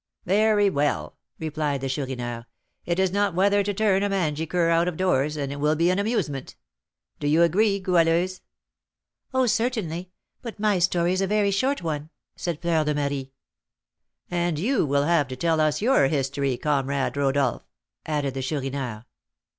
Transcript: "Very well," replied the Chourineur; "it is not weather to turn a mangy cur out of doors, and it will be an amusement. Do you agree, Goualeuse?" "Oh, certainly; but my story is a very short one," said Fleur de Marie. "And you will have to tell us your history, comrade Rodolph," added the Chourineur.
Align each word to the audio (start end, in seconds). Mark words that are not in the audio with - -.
"Very 0.25 0.67
well," 0.67 1.15
replied 1.37 1.81
the 1.81 1.87
Chourineur; 1.87 2.47
"it 2.87 2.97
is 2.97 3.11
not 3.11 3.35
weather 3.35 3.61
to 3.61 3.71
turn 3.71 4.01
a 4.01 4.09
mangy 4.09 4.47
cur 4.47 4.71
out 4.71 4.87
of 4.87 4.97
doors, 4.97 5.37
and 5.37 5.51
it 5.53 5.57
will 5.57 5.75
be 5.75 5.91
an 5.91 5.99
amusement. 5.99 6.55
Do 7.19 7.27
you 7.27 7.43
agree, 7.43 7.79
Goualeuse?" 7.79 8.41
"Oh, 9.31 9.45
certainly; 9.45 10.09
but 10.41 10.59
my 10.59 10.79
story 10.79 11.13
is 11.13 11.21
a 11.21 11.27
very 11.27 11.51
short 11.51 11.83
one," 11.83 12.09
said 12.35 12.63
Fleur 12.63 12.83
de 12.83 12.95
Marie. 12.95 13.31
"And 14.31 14.57
you 14.57 14.87
will 14.87 15.03
have 15.03 15.27
to 15.27 15.35
tell 15.35 15.61
us 15.61 15.83
your 15.83 16.07
history, 16.07 16.57
comrade 16.57 17.15
Rodolph," 17.15 17.67
added 18.03 18.33
the 18.33 18.41
Chourineur. 18.41 19.05